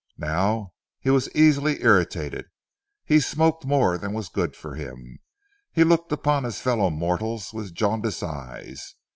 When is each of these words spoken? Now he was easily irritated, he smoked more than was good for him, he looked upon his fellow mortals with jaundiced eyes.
Now 0.17 0.73
he 0.99 1.11
was 1.11 1.29
easily 1.35 1.83
irritated, 1.83 2.45
he 3.05 3.19
smoked 3.19 3.65
more 3.65 3.99
than 3.99 4.13
was 4.13 4.29
good 4.29 4.55
for 4.55 4.73
him, 4.73 5.19
he 5.71 5.83
looked 5.83 6.11
upon 6.11 6.43
his 6.43 6.59
fellow 6.59 6.89
mortals 6.89 7.53
with 7.53 7.75
jaundiced 7.75 8.23
eyes. 8.23 8.95